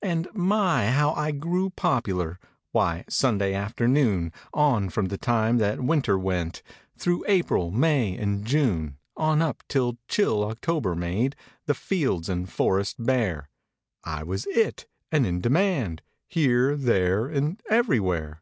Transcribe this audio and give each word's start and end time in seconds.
And, 0.00 0.28
my, 0.32 0.90
how 0.92 1.12
I 1.12 1.30
grew 1.30 1.68
popular! 1.68 2.38
Why, 2.72 3.04
Sunday 3.06 3.52
afternoon 3.52 4.32
On 4.54 4.88
from 4.88 5.08
the 5.08 5.18
time 5.18 5.58
that 5.58 5.82
winter 5.84 6.18
went; 6.18 6.62
Through 6.96 7.26
April, 7.28 7.70
May 7.70 8.16
and 8.16 8.46
June, 8.46 8.96
On 9.18 9.42
up 9.42 9.62
'till 9.68 9.98
chill 10.08 10.42
October 10.42 10.94
made 10.94 11.36
The 11.66 11.74
"fields 11.74 12.30
and 12.30 12.48
forests 12.50 12.94
bare," 12.98 13.50
I 14.04 14.22
was 14.22 14.46
it 14.46 14.86
and 15.12 15.26
in 15.26 15.42
demand 15.42 16.00
Here, 16.28 16.74
there, 16.74 17.26
and 17.26 17.60
everywhere. 17.68 18.40